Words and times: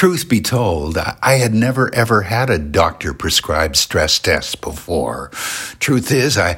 Truth 0.00 0.30
be 0.30 0.40
told, 0.40 0.96
I 0.96 1.34
had 1.34 1.52
never 1.52 1.94
ever 1.94 2.22
had 2.22 2.48
a 2.48 2.58
doctor 2.58 3.12
prescribed 3.12 3.76
stress 3.76 4.18
test 4.18 4.62
before. 4.62 5.28
Truth 5.78 6.10
is, 6.10 6.38
I, 6.38 6.56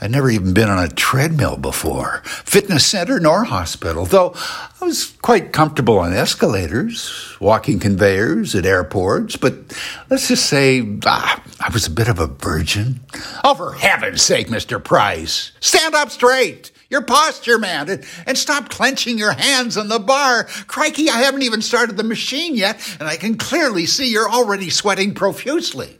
I'd 0.00 0.12
never 0.12 0.30
even 0.30 0.54
been 0.54 0.68
on 0.68 0.82
a 0.82 0.88
treadmill 0.88 1.56
before, 1.56 2.22
fitness 2.24 2.86
center 2.86 3.18
nor 3.18 3.44
hospital, 3.44 4.04
though 4.04 4.32
I 4.80 4.84
was 4.84 5.16
quite 5.22 5.52
comfortable 5.52 5.98
on 5.98 6.12
escalators, 6.12 7.36
walking 7.40 7.80
conveyors 7.80 8.54
at 8.54 8.64
airports, 8.64 9.36
but 9.36 9.54
let's 10.08 10.28
just 10.28 10.46
say 10.46 10.86
ah, 11.04 11.42
I 11.60 11.72
was 11.72 11.86
a 11.86 11.90
bit 11.90 12.08
of 12.08 12.20
a 12.20 12.28
virgin. 12.28 13.00
Oh, 13.42 13.54
for 13.54 13.72
heaven's 13.72 14.22
sake, 14.22 14.46
Mr. 14.46 14.82
Price, 14.82 15.50
stand 15.60 15.94
up 15.94 16.10
straight. 16.10 16.70
Your 16.90 17.02
posture, 17.02 17.58
man, 17.58 17.90
and, 17.90 18.04
and 18.26 18.38
stop 18.38 18.70
clenching 18.70 19.18
your 19.18 19.32
hands 19.32 19.76
on 19.76 19.88
the 19.88 19.98
bar. 19.98 20.44
Crikey, 20.68 21.10
I 21.10 21.18
haven't 21.18 21.42
even 21.42 21.60
started 21.60 21.98
the 21.98 22.04
machine 22.04 22.54
yet, 22.54 22.80
and 22.98 23.06
I 23.06 23.16
can 23.16 23.36
clearly 23.36 23.84
see 23.84 24.10
you're 24.10 24.30
already 24.30 24.70
sweating 24.70 25.12
profusely. 25.12 25.98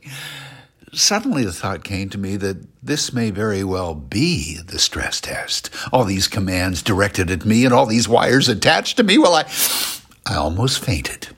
Suddenly, 0.92 1.45
the 1.45 1.52
thought 1.52 1.84
came 1.84 2.09
to 2.10 2.19
me 2.19 2.37
that 2.37 2.56
this 2.83 3.12
may 3.12 3.30
very 3.30 3.62
well 3.62 3.95
be 3.95 4.59
the 4.66 4.78
stress 4.78 5.20
test. 5.20 5.70
All 5.92 6.05
these 6.05 6.28
commands 6.28 6.83
directed 6.83 7.30
at 7.30 7.45
me 7.45 7.64
and 7.64 7.74
all 7.74 7.87
these 7.87 8.09
wires 8.09 8.48
attached 8.48 8.97
to 8.97 9.02
me. 9.02 9.19
Well, 9.19 9.34
I, 9.34 9.45
I 10.27 10.37
almost 10.37 10.80
fainted. 10.80 11.28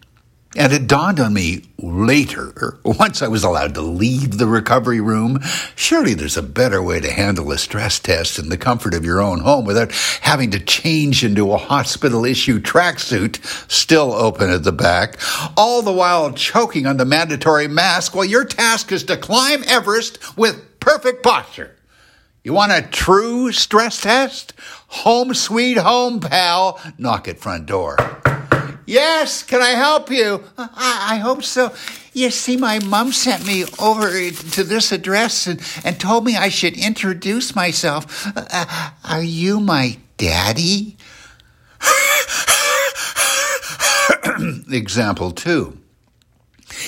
And 0.56 0.72
it 0.72 0.88
dawned 0.88 1.20
on 1.20 1.32
me 1.32 1.62
later, 1.78 2.52
er, 2.56 2.80
once 2.84 3.22
I 3.22 3.28
was 3.28 3.45
allowed 3.45 3.74
to 3.74 3.82
leave 3.82 4.36
the 4.36 4.48
recovery 4.48 5.00
room, 5.00 5.38
surely 5.76 6.12
there's 6.12 6.36
a 6.36 6.42
better 6.42 6.82
way 6.82 6.98
to 6.98 7.12
handle 7.12 7.52
a 7.52 7.59
stress 7.59 8.00
test 8.00 8.36
in 8.36 8.48
the 8.48 8.56
comfort 8.56 8.92
of 8.92 9.04
your 9.04 9.20
own 9.20 9.40
home 9.40 9.64
without 9.64 9.92
having 10.23 10.50
to 10.50 10.59
change 10.59 11.23
into 11.23 11.52
a 11.52 11.56
hospital 11.56 12.24
issue 12.24 12.59
tracksuit, 12.59 13.38
still 13.70 14.12
open 14.12 14.50
at 14.50 14.64
the 14.64 14.73
back, 14.73 15.20
all 15.56 15.82
the 15.82 15.92
while 15.92 16.32
choking 16.32 16.84
on 16.84 16.96
the 16.96 17.04
mandatory 17.04 17.68
mask 17.68 18.16
while 18.16 18.24
your 18.24 18.45
task 18.45 18.90
is 18.90 19.04
to 19.04 19.16
climb 19.16 19.62
Everest 19.68 20.37
with 20.37 20.80
perfect 20.80 21.23
posture. 21.23 21.76
You 22.42 22.54
want 22.54 22.73
a 22.73 22.82
true 22.82 23.52
stress 23.52 24.01
test? 24.01 24.54
Home 24.88 25.32
sweet 25.35 25.76
home, 25.76 26.18
pal. 26.18 26.80
Knock 26.98 27.29
at 27.29 27.38
front 27.38 27.66
door. 27.66 28.20
Yes, 28.91 29.45
can 29.45 29.63
I 29.63 29.71
help 29.71 30.10
you? 30.10 30.43
I, 30.59 31.10
I 31.13 31.16
hope 31.19 31.45
so. 31.45 31.73
You 32.13 32.33
see, 32.33 32.57
my 32.57 32.80
mom 32.80 33.13
sent 33.13 33.47
me 33.47 33.65
over 33.79 34.10
to 34.10 34.65
this 34.65 34.91
address 34.91 35.47
and, 35.47 35.63
and 35.85 36.01
told 36.01 36.24
me 36.24 36.37
I 36.37 36.49
should 36.49 36.77
introduce 36.77 37.55
myself. 37.55 38.27
Uh, 38.37 38.91
are 39.05 39.23
you 39.23 39.60
my 39.60 39.97
daddy? 40.16 40.97
Example 44.73 45.30
two. 45.30 45.79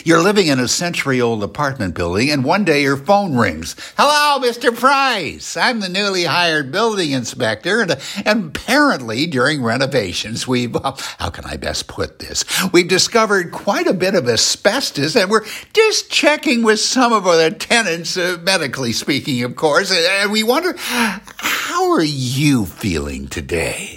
You're 0.04 0.22
living 0.22 0.46
in 0.46 0.58
a 0.58 0.68
century 0.68 1.20
old 1.20 1.42
apartment 1.42 1.94
building, 1.94 2.30
and 2.30 2.44
one 2.44 2.64
day 2.64 2.82
your 2.82 2.96
phone 2.96 3.36
rings. 3.36 3.76
Hello, 3.96 4.44
Mr. 4.46 4.74
Price. 4.76 5.56
I'm 5.56 5.80
the 5.80 5.88
newly 5.88 6.24
hired 6.24 6.72
building 6.72 7.10
inspector, 7.10 7.80
and, 7.80 7.96
and 8.24 8.56
apparently 8.56 9.26
during 9.26 9.62
renovations, 9.62 10.46
we've, 10.46 10.74
uh, 10.76 10.94
how 11.18 11.30
can 11.30 11.44
I 11.44 11.56
best 11.56 11.88
put 11.88 12.18
this? 12.18 12.44
We've 12.72 12.88
discovered 12.88 13.52
quite 13.52 13.86
a 13.86 13.94
bit 13.94 14.14
of 14.14 14.28
asbestos, 14.28 15.16
and 15.16 15.30
we're 15.30 15.44
just 15.72 16.10
checking 16.10 16.62
with 16.62 16.80
some 16.80 17.12
of 17.12 17.26
our 17.26 17.50
tenants, 17.50 18.16
uh, 18.16 18.38
medically 18.42 18.92
speaking, 18.92 19.42
of 19.42 19.56
course, 19.56 19.92
and 19.92 20.32
we 20.32 20.42
wonder, 20.42 20.74
how 20.78 21.92
are 21.92 22.02
you 22.02 22.66
feeling 22.66 23.28
today? 23.28 23.91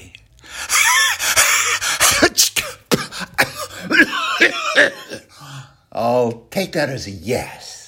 I'll 5.96 6.46
take 6.52 6.74
that 6.74 6.90
as 6.90 7.08
a 7.08 7.12
yes. 7.12 7.85